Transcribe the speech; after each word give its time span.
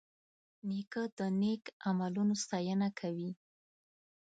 نیکه 0.67 1.03
د 1.17 1.19
نیک 1.39 1.63
عملونو 1.89 2.33
ستاینه 2.43 2.89
کوي. 2.99 3.31